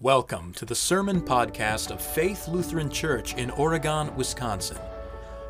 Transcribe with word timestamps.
Welcome 0.00 0.52
to 0.52 0.64
the 0.64 0.76
Sermon 0.76 1.20
Podcast 1.20 1.90
of 1.90 2.00
Faith 2.00 2.46
Lutheran 2.46 2.88
Church 2.88 3.34
in 3.34 3.50
Oregon, 3.50 4.14
Wisconsin, 4.14 4.78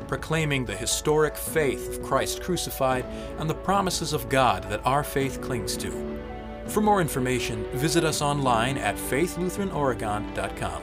proclaiming 0.07 0.65
the 0.65 0.75
historic 0.75 1.37
faith 1.37 1.87
of 1.87 2.01
Christ 2.01 2.41
crucified 2.41 3.05
and 3.37 3.47
the 3.47 3.53
promises 3.53 4.11
of 4.11 4.27
God 4.27 4.63
that 4.71 4.83
our 4.87 5.03
faith 5.03 5.39
clings 5.39 5.77
to. 5.77 5.91
For 6.65 6.81
more 6.81 6.99
information, 6.99 7.63
visit 7.77 8.03
us 8.03 8.23
online 8.23 8.79
at 8.79 8.95
faithlutheranoregon.com. 8.95 10.81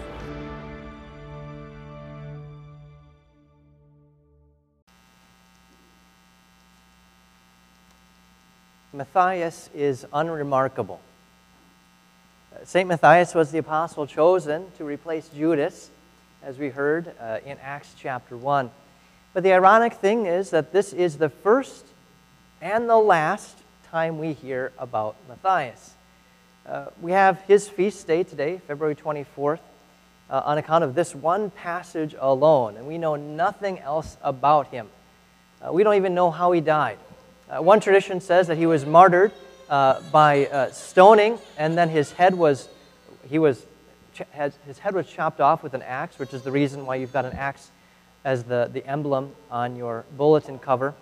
Matthias 8.92 9.70
is 9.74 10.06
unremarkable. 10.12 11.00
St. 12.64 12.88
Matthias 12.88 13.34
was 13.34 13.50
the 13.50 13.58
apostle 13.58 14.06
chosen 14.06 14.66
to 14.78 14.84
replace 14.84 15.28
Judas, 15.28 15.90
as 16.42 16.58
we 16.58 16.68
heard 16.68 17.12
uh, 17.20 17.38
in 17.44 17.58
Acts 17.62 17.94
chapter 17.98 18.36
1. 18.36 18.70
But 19.34 19.42
the 19.42 19.52
ironic 19.52 19.94
thing 19.94 20.26
is 20.26 20.50
that 20.50 20.72
this 20.72 20.92
is 20.92 21.18
the 21.18 21.28
first 21.28 21.84
and 22.62 22.88
the 22.88 22.98
last 22.98 23.56
time 23.90 24.18
we 24.18 24.32
hear 24.32 24.72
about 24.78 25.16
Matthias. 25.28 25.94
Uh, 26.66 26.86
we 27.00 27.12
have 27.12 27.40
his 27.42 27.68
feast 27.68 28.06
day 28.06 28.22
today, 28.22 28.60
February 28.66 28.94
24th, 28.94 29.60
uh, 30.30 30.42
on 30.44 30.58
account 30.58 30.84
of 30.84 30.94
this 30.94 31.14
one 31.14 31.50
passage 31.50 32.14
alone, 32.18 32.76
and 32.76 32.86
we 32.86 32.98
know 32.98 33.16
nothing 33.16 33.78
else 33.80 34.16
about 34.22 34.68
him. 34.68 34.88
Uh, 35.60 35.72
we 35.72 35.82
don't 35.82 35.94
even 35.94 36.14
know 36.14 36.30
how 36.30 36.52
he 36.52 36.60
died. 36.60 36.98
Uh, 37.48 37.62
one 37.62 37.80
tradition 37.80 38.20
says 38.20 38.46
that 38.46 38.56
he 38.56 38.66
was 38.66 38.84
martyred 38.84 39.32
uh, 39.68 40.00
by 40.12 40.46
uh, 40.46 40.70
stoning, 40.70 41.38
and 41.58 41.76
then 41.76 41.88
his 41.88 42.12
head 42.12 42.34
was 42.34 42.68
he 43.28 43.38
was 43.38 43.66
his 44.64 44.78
head 44.78 44.94
was 44.94 45.06
chopped 45.06 45.40
off 45.40 45.62
with 45.62 45.74
an 45.74 45.82
axe, 45.82 46.18
which 46.18 46.32
is 46.32 46.42
the 46.42 46.50
reason 46.50 46.86
why 46.86 46.96
you've 46.96 47.12
got 47.12 47.24
an 47.24 47.32
axe 47.32 47.70
as 48.24 48.44
the, 48.44 48.70
the 48.72 48.84
emblem 48.86 49.34
on 49.50 49.76
your 49.76 50.04
bulletin 50.16 50.58
cover. 50.58 50.94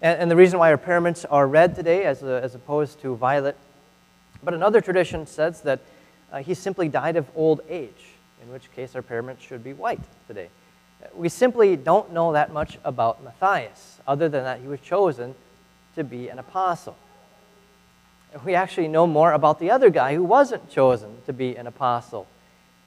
And, 0.00 0.20
and 0.20 0.30
the 0.30 0.36
reason 0.36 0.58
why 0.58 0.70
our 0.70 0.78
paraments 0.78 1.24
are 1.26 1.46
red 1.46 1.74
today 1.74 2.04
as, 2.04 2.22
a, 2.22 2.40
as 2.42 2.54
opposed 2.54 3.00
to 3.02 3.14
violet. 3.14 3.56
But 4.42 4.54
another 4.54 4.80
tradition 4.80 5.26
says 5.26 5.60
that 5.62 5.80
uh, 6.32 6.38
he 6.38 6.54
simply 6.54 6.88
died 6.88 7.16
of 7.16 7.26
old 7.36 7.60
age, 7.68 8.14
in 8.42 8.50
which 8.50 8.72
case 8.74 8.96
our 8.96 9.02
paraments 9.02 9.44
should 9.44 9.62
be 9.62 9.74
white 9.74 10.00
today. 10.26 10.48
We 11.14 11.28
simply 11.28 11.76
don't 11.76 12.12
know 12.12 12.32
that 12.32 12.52
much 12.52 12.78
about 12.84 13.22
Matthias, 13.22 14.00
other 14.06 14.28
than 14.28 14.44
that 14.44 14.60
he 14.60 14.66
was 14.66 14.80
chosen 14.80 15.34
to 15.94 16.04
be 16.04 16.28
an 16.28 16.38
apostle 16.38 16.96
we 18.44 18.54
actually 18.54 18.88
know 18.88 19.06
more 19.06 19.32
about 19.32 19.58
the 19.58 19.70
other 19.70 19.90
guy 19.90 20.14
who 20.14 20.24
wasn't 20.24 20.70
chosen 20.70 21.18
to 21.26 21.32
be 21.32 21.56
an 21.56 21.66
apostle. 21.66 22.26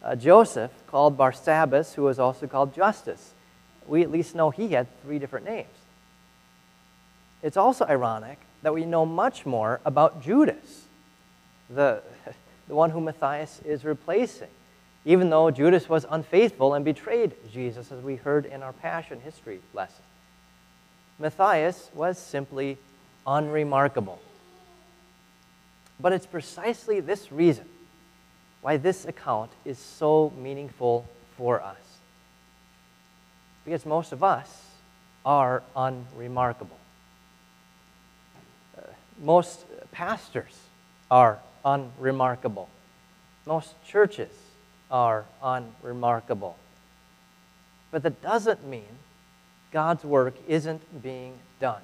Uh, 0.03 0.15
Joseph, 0.15 0.71
called 0.87 1.17
Barsabbas, 1.17 1.93
who 1.93 2.03
was 2.03 2.19
also 2.19 2.47
called 2.47 2.75
Justus. 2.75 3.33
We 3.87 4.01
at 4.01 4.11
least 4.11 4.35
know 4.35 4.49
he 4.49 4.69
had 4.69 4.87
three 5.01 5.19
different 5.19 5.45
names. 5.45 5.67
It's 7.43 7.57
also 7.57 7.85
ironic 7.85 8.39
that 8.63 8.73
we 8.73 8.85
know 8.85 9.05
much 9.05 9.45
more 9.45 9.79
about 9.85 10.23
Judas, 10.23 10.85
the, 11.69 12.01
the 12.67 12.75
one 12.75 12.89
whom 12.89 13.05
Matthias 13.05 13.61
is 13.63 13.85
replacing, 13.85 14.49
even 15.05 15.29
though 15.29 15.51
Judas 15.51 15.87
was 15.87 16.05
unfaithful 16.09 16.73
and 16.73 16.83
betrayed 16.83 17.33
Jesus, 17.51 17.91
as 17.91 18.01
we 18.03 18.15
heard 18.15 18.45
in 18.45 18.63
our 18.63 18.73
Passion 18.73 19.19
history 19.21 19.59
lesson. 19.73 20.03
Matthias 21.19 21.89
was 21.93 22.17
simply 22.17 22.77
unremarkable. 23.27 24.19
But 25.99 26.13
it's 26.13 26.25
precisely 26.25 26.99
this 26.99 27.31
reason 27.31 27.65
why 28.61 28.77
this 28.77 29.05
account 29.05 29.51
is 29.63 29.77
so 29.77 30.33
meaningful 30.37 31.07
for 31.37 31.61
us. 31.61 31.77
Because 33.63 33.85
most 33.85 34.11
of 34.11 34.23
us 34.23 34.63
are 35.25 35.63
unremarkable. 35.75 36.77
Uh, 38.77 38.81
most 39.21 39.65
pastors 39.91 40.57
are 41.09 41.39
unremarkable. 41.63 42.69
Most 43.45 43.73
churches 43.87 44.31
are 44.91 45.25
unremarkable. 45.41 46.57
But 47.91 48.03
that 48.03 48.21
doesn't 48.21 48.67
mean 48.67 48.99
God's 49.71 50.03
work 50.03 50.35
isn't 50.47 51.01
being 51.01 51.33
done. 51.59 51.81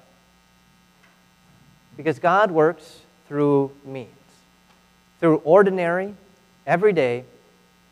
Because 1.96 2.18
God 2.18 2.50
works 2.50 3.00
through 3.32 3.70
means, 3.86 4.10
through 5.18 5.36
ordinary, 5.36 6.14
everyday, 6.66 7.24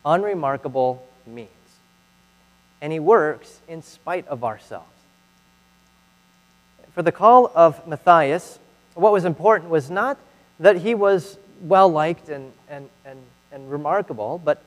unremarkable 0.05 1.03
means. 1.25 1.49
And 2.79 2.93
He 2.93 2.99
works 2.99 3.59
in 3.67 3.81
spite 3.81 4.27
of 4.27 4.43
ourselves. 4.43 4.85
For 6.93 7.01
the 7.01 7.11
call 7.11 7.51
of 7.55 7.87
Matthias, 7.87 8.59
what 8.93 9.11
was 9.11 9.25
important 9.25 9.71
was 9.71 9.89
not 9.89 10.19
that 10.59 10.77
he 10.77 10.93
was 10.93 11.39
well 11.61 11.89
liked 11.89 12.29
and, 12.29 12.51
and, 12.69 12.87
and, 13.03 13.17
and 13.51 13.71
remarkable, 13.71 14.39
but, 14.45 14.63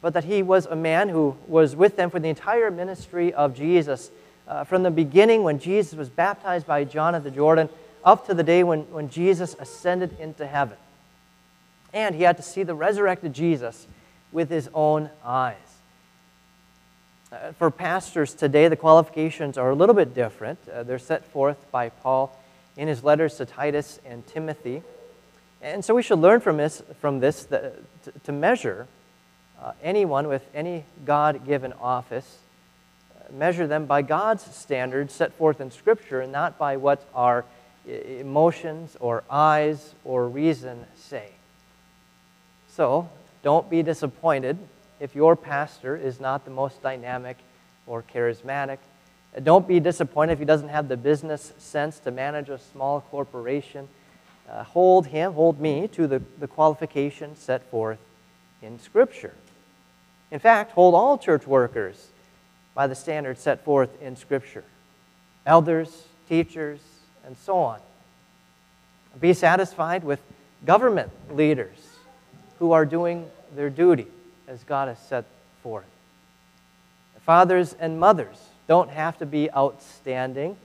but 0.00 0.14
that 0.14 0.24
he 0.24 0.42
was 0.42 0.64
a 0.64 0.76
man 0.76 1.10
who 1.10 1.36
was 1.46 1.76
with 1.76 1.96
them 1.96 2.08
for 2.08 2.18
the 2.18 2.30
entire 2.30 2.70
ministry 2.70 3.34
of 3.34 3.54
Jesus. 3.54 4.10
Uh, 4.46 4.64
from 4.64 4.84
the 4.84 4.90
beginning, 4.90 5.42
when 5.42 5.58
Jesus 5.58 5.92
was 5.92 6.08
baptized 6.08 6.66
by 6.66 6.84
John 6.84 7.14
at 7.14 7.24
the 7.24 7.30
Jordan, 7.30 7.68
up 8.08 8.26
to 8.26 8.32
the 8.32 8.42
day 8.42 8.64
when, 8.64 8.90
when 8.90 9.10
Jesus 9.10 9.54
ascended 9.58 10.16
into 10.18 10.46
heaven. 10.46 10.78
And 11.92 12.14
he 12.14 12.22
had 12.22 12.38
to 12.38 12.42
see 12.42 12.62
the 12.62 12.74
resurrected 12.74 13.34
Jesus 13.34 13.86
with 14.32 14.48
his 14.48 14.70
own 14.72 15.10
eyes. 15.22 15.56
Uh, 17.30 17.52
for 17.52 17.70
pastors 17.70 18.32
today, 18.32 18.68
the 18.68 18.76
qualifications 18.76 19.58
are 19.58 19.68
a 19.68 19.74
little 19.74 19.94
bit 19.94 20.14
different. 20.14 20.58
Uh, 20.66 20.82
they're 20.82 20.98
set 20.98 21.22
forth 21.26 21.70
by 21.70 21.90
Paul 21.90 22.34
in 22.78 22.88
his 22.88 23.04
letters 23.04 23.36
to 23.36 23.44
Titus 23.44 24.00
and 24.06 24.26
Timothy. 24.26 24.82
And 25.60 25.84
so 25.84 25.94
we 25.94 26.02
should 26.02 26.18
learn 26.18 26.40
from 26.40 26.56
this, 26.56 26.82
from 27.00 27.20
this 27.20 27.44
that, 27.44 27.74
to, 28.04 28.12
to 28.24 28.32
measure 28.32 28.86
uh, 29.60 29.72
anyone 29.82 30.28
with 30.28 30.48
any 30.54 30.84
God 31.04 31.46
given 31.46 31.74
office, 31.74 32.38
uh, 33.14 33.30
measure 33.34 33.66
them 33.66 33.84
by 33.84 34.00
God's 34.00 34.44
standards 34.56 35.12
set 35.12 35.34
forth 35.34 35.60
in 35.60 35.70
Scripture 35.70 36.22
and 36.22 36.32
not 36.32 36.56
by 36.56 36.78
what 36.78 37.06
our 37.14 37.44
emotions 37.86 38.96
or 39.00 39.24
eyes 39.30 39.94
or 40.04 40.28
reason 40.28 40.86
say. 40.96 41.30
So, 42.68 43.08
don't 43.42 43.68
be 43.70 43.82
disappointed 43.82 44.58
if 45.00 45.14
your 45.14 45.36
pastor 45.36 45.96
is 45.96 46.20
not 46.20 46.44
the 46.44 46.50
most 46.50 46.82
dynamic 46.82 47.36
or 47.86 48.02
charismatic. 48.02 48.78
Don't 49.42 49.66
be 49.66 49.80
disappointed 49.80 50.32
if 50.32 50.38
he 50.38 50.44
doesn't 50.44 50.68
have 50.68 50.88
the 50.88 50.96
business 50.96 51.52
sense 51.58 51.98
to 52.00 52.10
manage 52.10 52.48
a 52.48 52.58
small 52.58 53.00
corporation. 53.00 53.88
Uh, 54.50 54.64
hold 54.64 55.06
him, 55.06 55.32
hold 55.34 55.60
me 55.60 55.88
to 55.88 56.06
the, 56.06 56.22
the 56.38 56.48
qualifications 56.48 57.38
set 57.38 57.62
forth 57.70 57.98
in 58.62 58.78
Scripture. 58.78 59.34
In 60.30 60.38
fact, 60.38 60.72
hold 60.72 60.94
all 60.94 61.18
church 61.18 61.46
workers 61.46 62.08
by 62.74 62.86
the 62.86 62.94
standards 62.94 63.40
set 63.40 63.64
forth 63.64 63.90
in 64.00 64.16
Scripture 64.16 64.64
elders, 65.46 66.04
teachers, 66.28 66.80
and 67.26 67.36
so 67.36 67.58
on. 67.58 67.80
Be 69.20 69.32
satisfied 69.32 70.04
with 70.04 70.20
government 70.64 71.10
leaders 71.30 71.76
who 72.58 72.72
are 72.72 72.84
doing 72.84 73.30
their 73.54 73.70
duty 73.70 74.06
as 74.46 74.62
God 74.64 74.88
has 74.88 74.98
set 74.98 75.24
forth. 75.62 75.86
Fathers 77.20 77.74
and 77.78 78.00
mothers 78.00 78.38
don't 78.66 78.90
have 78.90 79.18
to 79.18 79.26
be 79.26 79.50
outstanding 79.52 80.56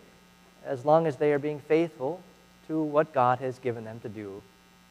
as 0.66 0.86
long 0.86 1.08
as 1.08 1.18
they 1.18 1.34
are 1.34 1.40
being 1.40 1.60
faithful 1.60 2.22
to 2.68 2.82
what 2.82 3.14
God 3.14 3.40
has 3.40 3.60
given 3.60 3.84
them 3.84 4.00
to 4.02 4.10
do 4.10 4.42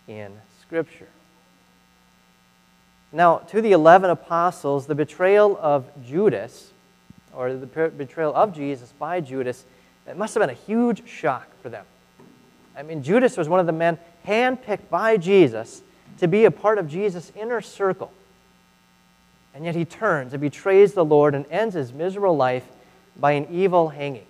in 0.07 0.33
Scripture. 0.61 1.09
Now, 3.13 3.39
to 3.39 3.61
the 3.61 3.73
11 3.73 4.11
apostles, 4.11 4.87
the 4.87 4.95
betrayal 4.95 5.59
of 5.61 5.87
Judas, 6.05 6.71
or 7.35 7.53
the 7.55 7.67
betrayal 7.67 8.35
of 8.35 8.55
Jesus 8.55 8.93
by 8.99 9.21
Judas, 9.21 9.65
it 10.07 10.17
must 10.17 10.35
have 10.35 10.43
been 10.43 10.51
a 10.51 10.55
huge 10.55 11.09
shock 11.09 11.49
for 11.63 11.69
them. 11.69 11.85
I 12.77 12.83
mean, 12.83 13.03
Judas 13.03 13.37
was 13.37 13.49
one 13.49 13.61
of 13.61 13.67
the 13.67 13.73
men 13.73 13.99
handpicked 14.27 14.89
by 14.89 15.17
Jesus 15.17 15.83
to 16.19 16.27
be 16.27 16.45
a 16.45 16.51
part 16.51 16.79
of 16.79 16.89
Jesus' 16.89 17.33
inner 17.37 17.61
circle. 17.61 18.13
And 19.55 19.65
yet 19.65 19.75
he 19.75 19.85
turns 19.85 20.33
and 20.33 20.41
betrays 20.41 20.95
the 20.95 21.05
Lord 21.05 21.35
and 21.35 21.45
ends 21.51 21.75
his 21.75 21.93
miserable 21.93 22.37
life 22.37 22.65
by 23.17 23.33
an 23.33 23.47
evil 23.51 23.91
hanging. 23.91 24.27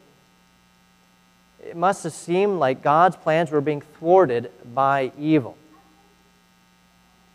It 1.64 1.76
must 1.76 2.02
have 2.02 2.12
seemed 2.12 2.58
like 2.58 2.82
God's 2.82 3.16
plans 3.16 3.50
were 3.50 3.60
being 3.60 3.80
thwarted 3.80 4.50
by 4.74 5.12
evil. 5.18 5.56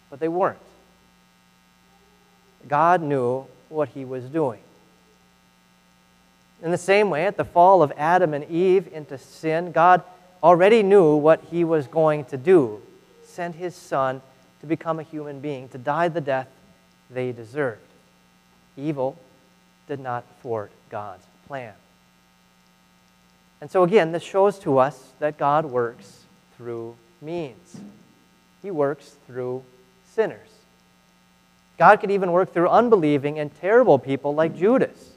But 0.09 0.19
they 0.19 0.27
weren't. 0.27 0.57
God 2.67 3.01
knew 3.01 3.45
what 3.69 3.89
he 3.89 4.03
was 4.03 4.25
doing. 4.25 4.59
In 6.63 6.71
the 6.71 6.77
same 6.77 7.09
way, 7.09 7.25
at 7.25 7.37
the 7.37 7.45
fall 7.45 7.83
of 7.83 7.93
Adam 7.97 8.33
and 8.33 8.43
Eve 8.49 8.89
into 8.91 9.17
sin, 9.17 9.71
God 9.71 10.03
already 10.41 10.83
knew 10.83 11.15
what 11.15 11.41
he 11.51 11.63
was 11.63 11.87
going 11.87 12.25
to 12.25 12.37
do 12.37 12.81
send 13.37 13.53
his 13.53 13.75
son 13.75 14.19
to 14.61 14.65
become 14.65 14.99
a 14.99 15.03
human 15.03 15.39
being, 15.39 15.69
to 15.69 15.77
die 15.77 16.07
the 16.07 16.19
death 16.19 16.47
they 17.11 17.31
deserved. 17.31 17.79
Evil 18.75 19.15
did 19.87 19.99
not 19.99 20.23
thwart 20.41 20.71
God's 20.89 21.23
plan. 21.47 21.73
And 23.61 23.69
so, 23.69 23.83
again, 23.83 24.11
this 24.11 24.23
shows 24.23 24.57
to 24.59 24.79
us 24.79 25.11
that 25.19 25.37
God 25.37 25.65
works 25.65 26.23
through 26.57 26.95
means, 27.21 27.79
He 28.63 28.71
works 28.71 29.15
through 29.27 29.63
sinners. 30.13 30.49
God 31.77 31.97
could 32.01 32.09
even 32.09 32.31
work 32.31 32.53
through 32.53 32.69
unbelieving 32.69 33.37
and 33.37 33.55
terrible 33.61 33.99
people 33.99 34.33
like 34.33 34.57
Judas. 34.57 35.16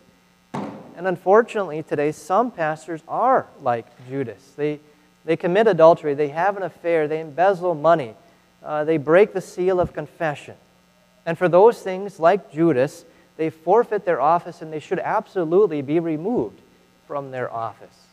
And 1.00 1.08
unfortunately, 1.08 1.82
today, 1.82 2.12
some 2.12 2.50
pastors 2.50 3.00
are 3.08 3.46
like 3.62 3.86
Judas. 4.06 4.52
They, 4.54 4.80
they 5.24 5.34
commit 5.34 5.66
adultery, 5.66 6.12
they 6.12 6.28
have 6.28 6.58
an 6.58 6.62
affair, 6.62 7.08
they 7.08 7.20
embezzle 7.20 7.74
money, 7.74 8.14
uh, 8.62 8.84
they 8.84 8.98
break 8.98 9.32
the 9.32 9.40
seal 9.40 9.80
of 9.80 9.94
confession. 9.94 10.56
And 11.24 11.38
for 11.38 11.48
those 11.48 11.80
things, 11.80 12.20
like 12.20 12.52
Judas, 12.52 13.06
they 13.38 13.48
forfeit 13.48 14.04
their 14.04 14.20
office 14.20 14.60
and 14.60 14.70
they 14.70 14.78
should 14.78 14.98
absolutely 14.98 15.80
be 15.80 16.00
removed 16.00 16.60
from 17.06 17.30
their 17.30 17.50
office. 17.50 18.08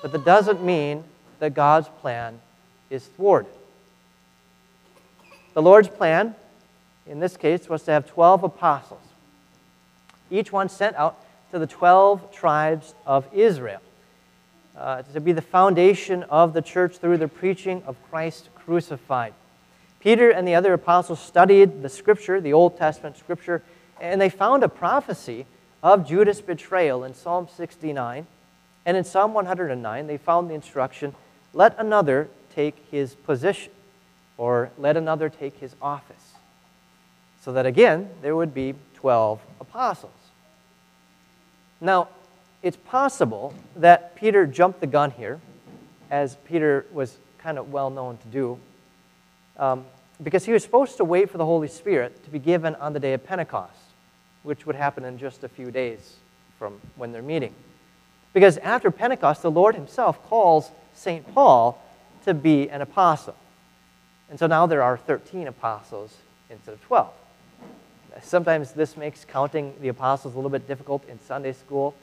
But 0.00 0.12
that 0.12 0.24
doesn't 0.24 0.64
mean 0.64 1.04
that 1.40 1.52
God's 1.52 1.88
plan 2.00 2.40
is 2.88 3.04
thwarted. 3.04 3.52
The 5.52 5.60
Lord's 5.60 5.88
plan, 5.88 6.34
in 7.06 7.20
this 7.20 7.36
case, 7.36 7.68
was 7.68 7.82
to 7.82 7.90
have 7.90 8.08
12 8.08 8.44
apostles, 8.44 9.02
each 10.30 10.50
one 10.50 10.70
sent 10.70 10.96
out 10.96 11.22
to 11.50 11.58
the 11.58 11.66
12 11.66 12.32
tribes 12.32 12.94
of 13.06 13.26
Israel, 13.32 13.80
uh, 14.76 15.02
to 15.02 15.20
be 15.20 15.32
the 15.32 15.42
foundation 15.42 16.22
of 16.24 16.52
the 16.52 16.62
church 16.62 16.98
through 16.98 17.18
the 17.18 17.28
preaching 17.28 17.82
of 17.86 17.96
Christ 18.10 18.48
crucified. 18.54 19.34
Peter 20.00 20.30
and 20.30 20.48
the 20.48 20.54
other 20.54 20.72
apostles 20.72 21.20
studied 21.20 21.82
the 21.82 21.88
scripture, 21.88 22.40
the 22.40 22.52
Old 22.52 22.78
Testament 22.78 23.16
scripture, 23.18 23.62
and 24.00 24.20
they 24.20 24.30
found 24.30 24.62
a 24.62 24.68
prophecy 24.68 25.44
of 25.82 26.06
Judas' 26.06 26.40
betrayal 26.40 27.04
in 27.04 27.14
Psalm 27.14 27.48
69. 27.54 28.26
And 28.86 28.96
in 28.96 29.04
Psalm 29.04 29.34
109, 29.34 30.06
they 30.06 30.16
found 30.16 30.48
the 30.48 30.54
instruction 30.54 31.14
let 31.52 31.78
another 31.78 32.28
take 32.54 32.76
his 32.90 33.14
position, 33.14 33.72
or 34.38 34.70
let 34.78 34.96
another 34.96 35.28
take 35.28 35.58
his 35.58 35.74
office. 35.82 36.34
So 37.42 37.52
that 37.52 37.66
again, 37.66 38.10
there 38.22 38.36
would 38.36 38.54
be 38.54 38.74
12 38.94 39.40
apostles. 39.60 40.12
Now, 41.80 42.08
it's 42.62 42.76
possible 42.76 43.54
that 43.76 44.14
Peter 44.16 44.46
jumped 44.46 44.80
the 44.80 44.86
gun 44.86 45.10
here, 45.12 45.40
as 46.10 46.36
Peter 46.44 46.86
was 46.92 47.16
kind 47.38 47.58
of 47.58 47.72
well 47.72 47.88
known 47.88 48.18
to 48.18 48.28
do, 48.28 48.58
um, 49.56 49.86
because 50.22 50.44
he 50.44 50.52
was 50.52 50.62
supposed 50.62 50.98
to 50.98 51.04
wait 51.04 51.30
for 51.30 51.38
the 51.38 51.44
Holy 51.44 51.68
Spirit 51.68 52.22
to 52.24 52.30
be 52.30 52.38
given 52.38 52.74
on 52.76 52.92
the 52.92 53.00
day 53.00 53.14
of 53.14 53.24
Pentecost, 53.24 53.78
which 54.42 54.66
would 54.66 54.76
happen 54.76 55.04
in 55.04 55.16
just 55.16 55.42
a 55.42 55.48
few 55.48 55.70
days 55.70 56.16
from 56.58 56.78
when 56.96 57.12
they're 57.12 57.22
meeting. 57.22 57.54
Because 58.34 58.58
after 58.58 58.90
Pentecost, 58.90 59.42
the 59.42 59.50
Lord 59.50 59.74
himself 59.74 60.22
calls 60.24 60.70
St. 60.92 61.34
Paul 61.34 61.82
to 62.24 62.34
be 62.34 62.68
an 62.68 62.82
apostle. 62.82 63.36
And 64.28 64.38
so 64.38 64.46
now 64.46 64.66
there 64.66 64.82
are 64.82 64.96
13 64.96 65.48
apostles 65.48 66.14
instead 66.50 66.74
of 66.74 66.82
12. 66.82 67.10
Sometimes 68.22 68.72
this 68.72 68.96
makes 68.96 69.24
counting 69.24 69.74
the 69.80 69.88
apostles 69.88 70.34
a 70.34 70.36
little 70.36 70.50
bit 70.50 70.66
difficult 70.66 71.08
in 71.08 71.18
Sunday 71.20 71.52
school 71.52 71.94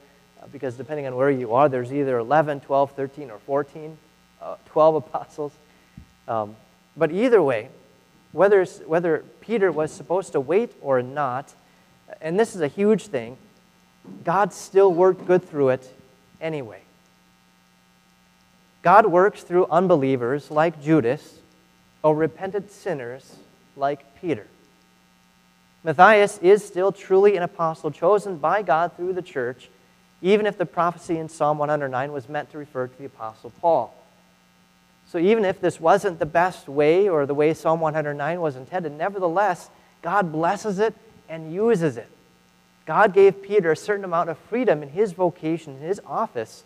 uh, 0.42 0.46
because 0.52 0.74
depending 0.76 1.06
on 1.06 1.16
where 1.16 1.30
you 1.30 1.54
are, 1.54 1.68
there's 1.68 1.92
either 1.92 2.18
11, 2.18 2.60
12, 2.60 2.92
13, 2.92 3.30
or 3.30 3.38
14, 3.40 3.98
uh, 4.40 4.56
12 4.66 4.94
apostles. 5.06 5.52
Um, 6.26 6.56
but 6.96 7.12
either 7.12 7.42
way, 7.42 7.68
whether, 8.32 8.64
whether 8.64 9.24
Peter 9.40 9.72
was 9.72 9.92
supposed 9.92 10.32
to 10.32 10.40
wait 10.40 10.72
or 10.80 11.02
not, 11.02 11.54
and 12.20 12.38
this 12.38 12.54
is 12.54 12.60
a 12.60 12.68
huge 12.68 13.06
thing, 13.06 13.36
God 14.24 14.52
still 14.52 14.92
worked 14.92 15.26
good 15.26 15.48
through 15.48 15.70
it 15.70 15.94
anyway. 16.40 16.80
God 18.82 19.06
works 19.06 19.42
through 19.42 19.66
unbelievers 19.66 20.50
like 20.50 20.82
Judas 20.82 21.38
or 22.02 22.14
repentant 22.14 22.70
sinners 22.70 23.36
like 23.76 24.20
Peter. 24.20 24.46
Matthias 25.84 26.38
is 26.38 26.64
still 26.64 26.92
truly 26.92 27.36
an 27.36 27.42
apostle 27.42 27.90
chosen 27.90 28.36
by 28.36 28.62
God 28.62 28.96
through 28.96 29.12
the 29.12 29.22
church, 29.22 29.68
even 30.20 30.46
if 30.46 30.58
the 30.58 30.66
prophecy 30.66 31.18
in 31.18 31.28
Psalm 31.28 31.58
109 31.58 32.12
was 32.12 32.28
meant 32.28 32.50
to 32.50 32.58
refer 32.58 32.88
to 32.88 32.98
the 32.98 33.04
apostle 33.04 33.52
Paul. 33.60 33.94
So 35.06 35.18
even 35.18 35.44
if 35.44 35.60
this 35.60 35.80
wasn't 35.80 36.18
the 36.18 36.26
best 36.26 36.68
way 36.68 37.08
or 37.08 37.24
the 37.24 37.34
way 37.34 37.54
Psalm 37.54 37.80
109 37.80 38.40
was 38.40 38.56
intended, 38.56 38.92
nevertheless, 38.92 39.70
God 40.02 40.32
blesses 40.32 40.78
it 40.78 40.94
and 41.28 41.52
uses 41.52 41.96
it. 41.96 42.10
God 42.84 43.14
gave 43.14 43.42
Peter 43.42 43.72
a 43.72 43.76
certain 43.76 44.04
amount 44.04 44.30
of 44.30 44.38
freedom 44.38 44.82
in 44.82 44.88
his 44.88 45.12
vocation, 45.12 45.76
in 45.76 45.82
his 45.82 46.00
office, 46.06 46.64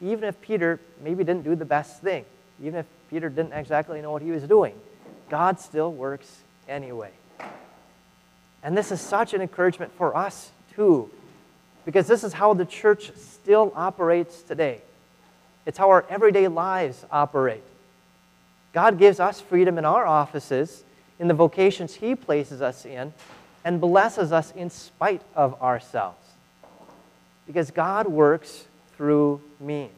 even 0.00 0.24
if 0.24 0.40
Peter 0.40 0.80
maybe 1.02 1.24
didn't 1.24 1.44
do 1.44 1.54
the 1.54 1.64
best 1.64 2.00
thing, 2.00 2.24
even 2.62 2.80
if 2.80 2.86
Peter 3.10 3.28
didn't 3.28 3.52
exactly 3.52 4.00
know 4.00 4.12
what 4.12 4.22
he 4.22 4.30
was 4.30 4.44
doing. 4.44 4.74
God 5.28 5.58
still 5.58 5.92
works 5.92 6.42
anyway. 6.68 7.10
And 8.66 8.76
this 8.76 8.90
is 8.90 9.00
such 9.00 9.32
an 9.32 9.40
encouragement 9.40 9.92
for 9.92 10.16
us, 10.16 10.50
too, 10.74 11.08
because 11.84 12.08
this 12.08 12.24
is 12.24 12.32
how 12.32 12.52
the 12.52 12.64
church 12.64 13.12
still 13.16 13.72
operates 13.76 14.42
today. 14.42 14.80
It's 15.66 15.78
how 15.78 15.90
our 15.90 16.04
everyday 16.10 16.48
lives 16.48 17.06
operate. 17.12 17.62
God 18.72 18.98
gives 18.98 19.20
us 19.20 19.40
freedom 19.40 19.78
in 19.78 19.84
our 19.84 20.04
offices, 20.04 20.82
in 21.20 21.28
the 21.28 21.34
vocations 21.34 21.94
He 21.94 22.16
places 22.16 22.60
us 22.60 22.84
in, 22.84 23.14
and 23.64 23.80
blesses 23.80 24.32
us 24.32 24.52
in 24.56 24.68
spite 24.68 25.22
of 25.36 25.62
ourselves. 25.62 26.18
Because 27.46 27.70
God 27.70 28.08
works 28.08 28.64
through 28.96 29.40
means. 29.60 29.92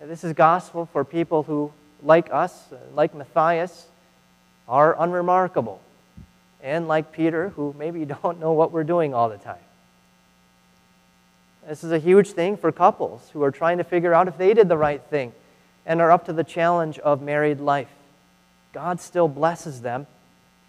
And 0.00 0.10
this 0.10 0.24
is 0.24 0.32
gospel 0.32 0.86
for 0.86 1.04
people 1.04 1.44
who, 1.44 1.70
like 2.02 2.32
us, 2.32 2.64
like 2.96 3.14
Matthias, 3.14 3.86
are 4.66 5.00
unremarkable 5.00 5.82
and 6.62 6.88
like 6.88 7.12
Peter, 7.12 7.50
who 7.50 7.74
maybe 7.78 8.04
don't 8.22 8.40
know 8.40 8.52
what 8.52 8.72
we're 8.72 8.84
doing 8.84 9.14
all 9.14 9.28
the 9.28 9.38
time. 9.38 9.56
This 11.68 11.84
is 11.84 11.92
a 11.92 11.98
huge 11.98 12.30
thing 12.30 12.56
for 12.56 12.72
couples 12.72 13.28
who 13.32 13.42
are 13.42 13.50
trying 13.50 13.78
to 13.78 13.84
figure 13.84 14.14
out 14.14 14.26
if 14.26 14.38
they 14.38 14.54
did 14.54 14.68
the 14.68 14.78
right 14.78 15.02
thing 15.02 15.32
and 15.84 16.00
are 16.00 16.10
up 16.10 16.24
to 16.26 16.32
the 16.32 16.44
challenge 16.44 16.98
of 17.00 17.20
married 17.20 17.60
life. 17.60 17.90
God 18.72 19.00
still 19.00 19.28
blesses 19.28 19.82
them 19.82 20.06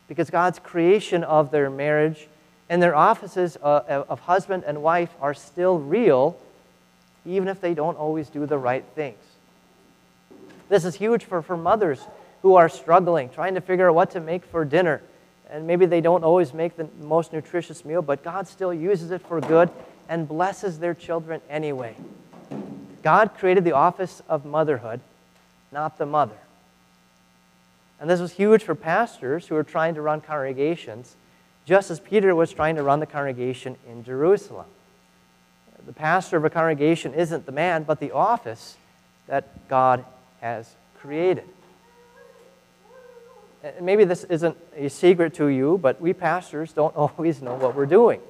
because 0.09 0.29
God's 0.29 0.59
creation 0.59 1.23
of 1.23 1.51
their 1.51 1.69
marriage 1.69 2.27
and 2.69 2.83
their 2.83 2.95
offices 2.95 3.57
uh, 3.63 4.03
of 4.09 4.19
husband 4.21 4.63
and 4.67 4.83
wife 4.83 5.09
are 5.21 5.33
still 5.33 5.79
real, 5.79 6.37
even 7.25 7.47
if 7.47 7.61
they 7.61 7.73
don't 7.73 7.97
always 7.97 8.29
do 8.29 8.45
the 8.45 8.57
right 8.57 8.83
things. 8.93 9.17
This 10.67 10.83
is 10.83 10.95
huge 10.95 11.23
for, 11.23 11.41
for 11.41 11.55
mothers 11.55 12.01
who 12.41 12.55
are 12.55 12.69
struggling, 12.69 13.29
trying 13.29 13.55
to 13.55 13.61
figure 13.61 13.89
out 13.89 13.95
what 13.95 14.11
to 14.11 14.19
make 14.19 14.43
for 14.45 14.65
dinner 14.65 15.01
and 15.51 15.65
maybe 15.65 15.85
they 15.85 16.01
don't 16.01 16.23
always 16.23 16.53
make 16.53 16.75
the 16.75 16.87
most 17.01 17.33
nutritious 17.33 17.83
meal, 17.83 18.01
but 18.01 18.23
God 18.23 18.47
still 18.47 18.73
uses 18.73 19.11
it 19.11 19.21
for 19.21 19.41
good 19.41 19.69
and 20.07 20.27
blesses 20.27 20.79
their 20.79 20.93
children 20.93 21.41
anyway. 21.49 21.95
God 23.01 23.31
created 23.37 23.63
the 23.63 23.71
office 23.71 24.21
of 24.27 24.45
motherhood, 24.45 24.99
not 25.71 25.97
the 25.97 26.05
mother. 26.05 26.37
And 27.99 28.09
this 28.09 28.19
was 28.19 28.33
huge 28.33 28.63
for 28.63 28.75
pastors 28.75 29.47
who 29.47 29.55
were 29.55 29.63
trying 29.63 29.95
to 29.95 30.01
run 30.01 30.21
congregations, 30.21 31.15
just 31.65 31.91
as 31.91 31.99
Peter 31.99 32.33
was 32.35 32.51
trying 32.51 32.75
to 32.75 32.83
run 32.83 32.99
the 32.99 33.05
congregation 33.05 33.75
in 33.87 34.03
Jerusalem. 34.03 34.65
The 35.85 35.93
pastor 35.93 36.37
of 36.37 36.45
a 36.45 36.49
congregation 36.49 37.13
isn't 37.13 37.45
the 37.45 37.51
man, 37.51 37.83
but 37.83 37.99
the 37.99 38.11
office 38.11 38.77
that 39.27 39.67
God 39.69 40.05
has 40.41 40.75
created 40.99 41.45
maybe 43.81 44.03
this 44.03 44.23
isn't 44.25 44.57
a 44.75 44.89
secret 44.89 45.33
to 45.35 45.47
you, 45.47 45.77
but 45.77 45.99
we 45.99 46.13
pastors 46.13 46.73
don't 46.73 46.95
always 46.95 47.41
know 47.41 47.55
what 47.55 47.75
we're 47.75 47.85
doing. 47.85 48.21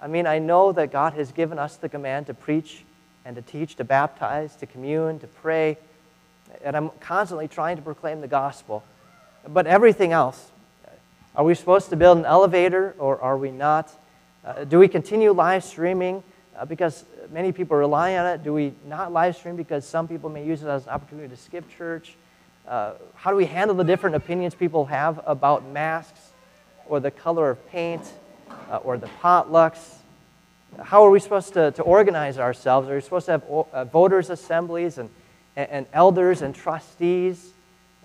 I 0.00 0.08
mean, 0.08 0.26
I 0.26 0.38
know 0.38 0.72
that 0.72 0.92
God 0.92 1.14
has 1.14 1.32
given 1.32 1.58
us 1.58 1.76
the 1.76 1.88
command 1.88 2.26
to 2.26 2.34
preach 2.34 2.84
and 3.24 3.34
to 3.36 3.42
teach, 3.42 3.76
to 3.76 3.84
baptize, 3.84 4.54
to 4.56 4.66
commune, 4.66 5.18
to 5.20 5.26
pray, 5.26 5.78
and 6.62 6.76
I'm 6.76 6.90
constantly 7.00 7.48
trying 7.48 7.76
to 7.76 7.82
proclaim 7.82 8.20
the 8.20 8.28
gospel. 8.28 8.84
But 9.48 9.66
everything 9.66 10.12
else, 10.12 10.50
are 11.34 11.44
we 11.44 11.54
supposed 11.54 11.90
to 11.90 11.96
build 11.96 12.18
an 12.18 12.24
elevator 12.24 12.94
or 12.98 13.20
are 13.20 13.36
we 13.36 13.50
not? 13.50 13.90
Uh, 14.44 14.64
do 14.64 14.78
we 14.78 14.88
continue 14.88 15.32
live 15.32 15.64
streaming 15.64 16.22
uh, 16.56 16.64
because 16.64 17.04
many 17.30 17.52
people 17.52 17.76
rely 17.76 18.16
on 18.16 18.26
it? 18.26 18.44
Do 18.44 18.52
we 18.52 18.72
not 18.86 19.12
live 19.12 19.36
stream 19.36 19.56
because 19.56 19.86
some 19.86 20.08
people 20.08 20.30
may 20.30 20.44
use 20.44 20.62
it 20.62 20.68
as 20.68 20.84
an 20.84 20.90
opportunity 20.90 21.28
to 21.28 21.36
skip 21.36 21.64
church? 21.76 22.14
Uh, 22.66 22.94
how 23.14 23.30
do 23.30 23.36
we 23.36 23.46
handle 23.46 23.76
the 23.76 23.84
different 23.84 24.16
opinions 24.16 24.54
people 24.54 24.86
have 24.86 25.20
about 25.24 25.64
masks 25.68 26.32
or 26.88 26.98
the 26.98 27.10
color 27.10 27.50
of 27.50 27.68
paint 27.68 28.02
uh, 28.70 28.78
or 28.78 28.98
the 28.98 29.08
potlucks? 29.22 29.96
How 30.82 31.04
are 31.04 31.10
we 31.10 31.20
supposed 31.20 31.52
to, 31.54 31.70
to 31.72 31.82
organize 31.82 32.38
ourselves? 32.38 32.88
Are 32.88 32.94
we 32.96 33.00
supposed 33.00 33.26
to 33.26 33.32
have 33.32 33.44
uh, 33.44 33.84
voters' 33.84 34.30
assemblies 34.30 34.98
and, 34.98 35.08
and, 35.54 35.86
elders 35.92 36.42
and 36.42 36.54
trustees? 36.54 37.52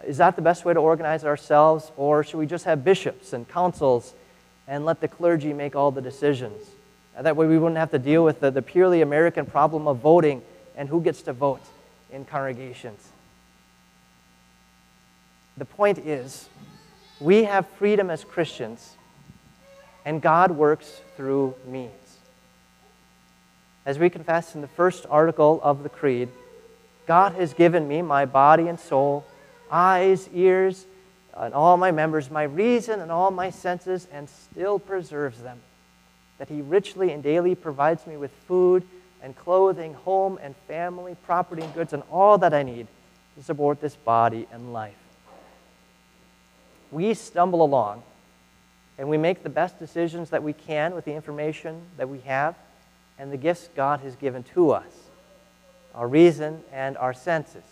Is 0.06 0.18
that 0.18 0.36
the 0.36 0.42
best 0.42 0.64
way 0.64 0.74
to 0.74 0.80
organize 0.80 1.26
ourselves, 1.26 1.92
or 1.98 2.24
should 2.24 2.38
we 2.38 2.46
just 2.46 2.66
have 2.66 2.84
bishops 2.84 3.34
and 3.34 3.48
councils 3.50 4.14
and 4.68 4.86
let 4.86 5.02
the 5.02 5.08
clergy 5.08 5.54
make 5.54 5.76
all 5.76 5.92
the 5.92 6.02
decisions? 6.02 6.70
And 7.16 7.26
that 7.26 7.36
way 7.36 7.48
we 7.48 7.58
wouldn't 7.58 7.78
have 7.78 7.92
to 7.92 8.00
deal 8.00 8.24
with 8.24 8.40
the, 8.40 8.52
the 8.52 8.62
purely 8.62 9.02
American 9.02 9.46
problem 9.46 9.88
of 9.88 9.98
voting 9.98 10.44
and 10.78 10.88
who 10.88 11.02
gets 11.02 11.24
to 11.24 11.34
vote 11.34 11.62
in 12.12 12.26
congregations. 12.26 13.10
The 15.58 15.66
point 15.66 16.00
is, 16.00 16.50
we 17.20 17.44
have 17.44 17.68
freedom 17.68 18.10
as 18.10 18.24
Christians, 18.24 18.96
and 20.06 20.22
God 20.22 20.52
works 20.52 21.02
through 21.16 21.56
means. 21.68 21.92
As 23.86 24.00
we 24.00 24.10
confess 24.10 24.56
in 24.56 24.62
the 24.62 24.68
first 24.68 25.06
article 25.10 25.60
of 25.64 25.84
the 25.84 25.90
Creed, 25.90 26.30
God 27.08 27.34
has 27.34 27.54
given 27.54 27.88
me 27.88 28.02
my 28.02 28.26
body 28.26 28.68
and 28.68 28.80
soul, 28.80 29.26
eyes, 29.72 30.30
ears, 30.34 30.86
and 31.36 31.54
all 31.54 31.78
my 31.78 31.92
members, 31.92 32.30
my 32.30 32.44
reason 32.44 33.00
and 33.00 33.12
all 33.12 33.32
my 33.32 33.50
senses, 33.50 34.08
and 34.12 34.30
still 34.30 34.80
preserves 34.80 35.42
them. 35.42 35.60
That 36.38 36.50
He 36.50 36.62
richly 36.62 37.12
and 37.12 37.24
daily 37.24 37.56
provides 37.56 38.06
me 38.06 38.18
with 38.18 38.32
food 38.48 38.84
and 39.24 39.36
clothing, 39.36 39.94
home 39.94 40.40
and 40.42 40.56
family, 40.68 41.16
property 41.26 41.62
and 41.62 41.74
goods, 41.74 41.94
and 41.94 42.04
all 42.12 42.38
that 42.40 42.54
I 42.54 42.64
need 42.64 42.88
to 43.38 43.44
support 43.44 43.82
this 43.82 43.96
body 43.96 44.48
and 44.52 44.74
life. 44.74 45.01
We 46.92 47.14
stumble 47.14 47.64
along 47.64 48.04
and 48.98 49.10
we 49.10 49.18
make 49.18 49.44
the 49.44 49.50
best 49.50 49.80
decisions 49.80 50.30
that 50.30 50.44
we 50.44 50.54
can 50.54 50.94
with 50.94 51.06
the 51.06 51.14
information 51.14 51.82
that 51.98 52.10
we 52.10 52.20
have 52.20 52.56
and 53.18 53.32
the 53.32 53.38
gifts 53.38 53.70
God 53.76 54.02
has 54.02 54.16
given 54.16 54.44
to 54.56 54.72
us 54.72 54.92
our 55.96 56.08
reason 56.08 56.64
and 56.72 56.98
our 56.98 57.14
senses. 57.14 57.64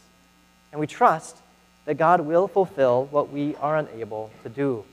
And 0.72 0.80
we 0.80 0.88
trust 0.88 1.38
that 1.86 1.96
God 1.96 2.22
will 2.22 2.48
fulfill 2.48 3.06
what 3.06 3.32
we 3.32 3.56
are 3.56 3.78
unable 3.78 4.32
to 4.44 4.50
do. 4.50 4.84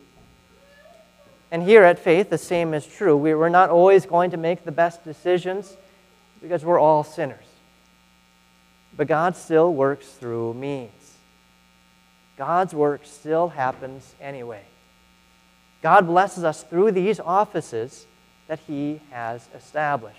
And 1.51 1.63
here 1.63 1.85
at 1.85 1.99
Faith, 1.99 2.31
the 2.31 2.39
same 2.39 2.75
is 2.75 2.87
true. 2.87 3.17
We're 3.17 3.49
not 3.49 3.71
always 3.71 4.07
going 4.07 4.31
to 4.33 4.37
make 4.37 4.65
the 4.65 4.73
best 4.73 5.05
decisions 5.05 5.77
because 6.41 6.65
we're 6.65 6.81
all 6.81 7.05
sinners. 7.05 7.45
But 8.97 9.07
God 9.07 9.37
still 9.37 9.73
works 9.73 10.09
through 10.09 10.55
means. 10.55 10.91
God's 12.37 12.75
work 12.75 13.03
still 13.05 13.49
happens 13.49 14.15
anyway. 14.21 14.63
God 15.83 16.07
blesses 16.07 16.45
us 16.45 16.63
through 16.63 16.93
these 16.93 17.21
offices 17.21 18.07
that 18.49 18.61
He 18.67 19.01
has 19.11 19.49
established. 19.55 20.19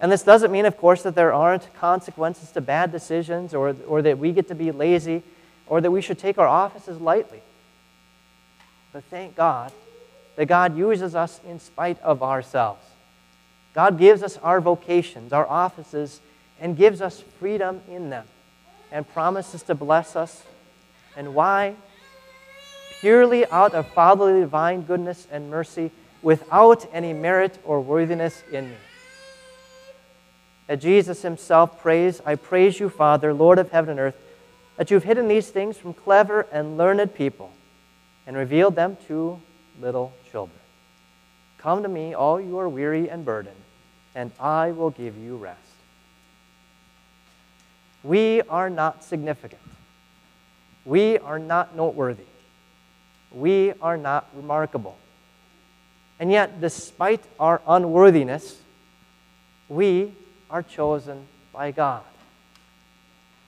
And 0.00 0.10
this 0.10 0.22
doesn't 0.22 0.50
mean, 0.50 0.66
of 0.66 0.76
course, 0.76 1.02
that 1.04 1.14
there 1.14 1.32
aren't 1.32 1.72
consequences 1.74 2.50
to 2.52 2.60
bad 2.60 2.90
decisions 2.90 3.54
or, 3.54 3.76
or 3.86 4.02
that 4.02 4.18
we 4.18 4.32
get 4.32 4.48
to 4.48 4.54
be 4.54 4.72
lazy 4.72 5.22
or 5.66 5.80
that 5.80 5.90
we 5.90 6.00
should 6.00 6.18
take 6.18 6.38
our 6.38 6.48
offices 6.48 7.00
lightly. 7.00 7.40
But 8.92 9.04
thank 9.04 9.36
God 9.36 9.72
that 10.36 10.46
God 10.46 10.76
uses 10.76 11.14
us 11.14 11.40
in 11.46 11.60
spite 11.60 12.00
of 12.02 12.22
ourselves. 12.22 12.84
God 13.74 13.98
gives 13.98 14.22
us 14.22 14.38
our 14.38 14.60
vocations, 14.60 15.32
our 15.32 15.48
offices, 15.48 16.20
and 16.60 16.76
gives 16.76 17.00
us 17.00 17.22
freedom 17.38 17.80
in 17.88 18.10
them 18.10 18.26
and 18.90 19.08
promises 19.08 19.62
to 19.64 19.74
bless 19.74 20.16
us. 20.16 20.44
And 21.16 21.34
why? 21.34 21.76
Purely 23.00 23.46
out 23.46 23.74
of 23.74 23.86
fatherly 23.88 24.40
divine 24.40 24.82
goodness 24.82 25.26
and 25.30 25.50
mercy, 25.50 25.90
without 26.22 26.86
any 26.92 27.12
merit 27.12 27.58
or 27.64 27.80
worthiness 27.80 28.42
in 28.52 28.70
me. 28.70 28.76
As 30.68 30.80
Jesus 30.80 31.22
himself 31.22 31.80
prays, 31.80 32.20
I 32.24 32.36
praise 32.36 32.78
you, 32.78 32.88
Father, 32.88 33.34
Lord 33.34 33.58
of 33.58 33.72
heaven 33.72 33.90
and 33.90 34.00
earth, 34.00 34.16
that 34.76 34.90
you've 34.90 35.04
hidden 35.04 35.28
these 35.28 35.50
things 35.50 35.76
from 35.76 35.94
clever 35.94 36.46
and 36.52 36.78
learned 36.78 37.14
people 37.14 37.52
and 38.26 38.36
revealed 38.36 38.76
them 38.76 38.96
to 39.08 39.40
little 39.80 40.12
children. 40.30 40.58
Come 41.58 41.82
to 41.82 41.88
me, 41.88 42.14
all 42.14 42.40
you 42.40 42.58
are 42.58 42.68
weary 42.68 43.08
and 43.10 43.24
burdened, 43.24 43.56
and 44.14 44.30
I 44.40 44.72
will 44.72 44.90
give 44.90 45.16
you 45.16 45.36
rest. 45.36 45.58
We 48.02 48.42
are 48.42 48.70
not 48.70 49.04
significant. 49.04 49.61
We 50.84 51.18
are 51.18 51.38
not 51.38 51.76
noteworthy. 51.76 52.24
We 53.30 53.72
are 53.80 53.96
not 53.96 54.28
remarkable. 54.34 54.96
And 56.18 56.30
yet, 56.30 56.60
despite 56.60 57.22
our 57.40 57.60
unworthiness, 57.66 58.60
we 59.68 60.12
are 60.50 60.62
chosen 60.62 61.26
by 61.52 61.70
God. 61.70 62.02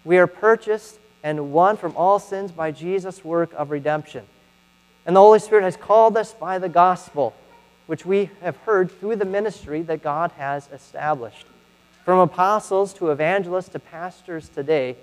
We 0.05 0.19
are 0.19 0.27
purchased 0.27 0.99
and 1.23 1.53
won 1.53 1.77
from 1.77 1.97
all 1.97 2.19
sins 2.19 2.51
by 2.51 2.71
Jesus' 2.71 3.25
work 3.25 3.53
of 3.55 3.71
redemption. 3.71 4.25
And 5.07 5.15
the 5.17 5.21
Holy 5.21 5.39
Spirit 5.39 5.65
has 5.65 5.77
called 5.77 6.17
us 6.17 6.33
by 6.33 6.59
the 6.59 6.69
gospel 6.69 7.35
which 7.87 8.07
we 8.07 8.31
have 8.41 8.57
heard 8.59 8.91
through 8.91 9.17
the 9.17 9.25
ministry 9.25 9.83
that 9.83 10.03
God 10.03 10.33
has 10.33 10.69
established. 10.73 11.47
From 12.05 12.19
apostles 12.19 12.93
to 12.95 13.11
evangelists 13.11 13.69
to 13.71 13.79
pastors 13.79 14.49
today, 14.49 14.97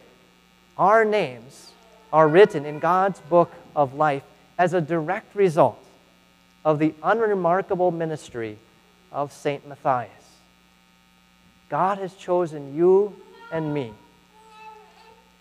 our 0.77 1.05
names 1.05 1.71
are 2.11 2.27
written 2.27 2.65
in 2.65 2.79
God's 2.79 3.19
book 3.21 3.51
of 3.75 3.93
life 3.93 4.23
as 4.57 4.73
a 4.73 4.81
direct 4.81 5.35
result 5.35 5.83
of 6.63 6.79
the 6.79 6.93
unremarkable 7.03 7.91
ministry 7.91 8.57
of 9.11 9.31
St. 9.31 9.67
Matthias. 9.67 10.09
God 11.69 11.97
has 11.97 12.13
chosen 12.15 12.75
you 12.75 13.15
and 13.51 13.73
me, 13.73 13.93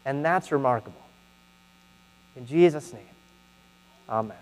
and 0.04 0.24
that's 0.24 0.52
remarkable. 0.52 1.02
In 2.36 2.46
Jesus' 2.46 2.92
name, 2.92 3.02
amen. 4.08 4.36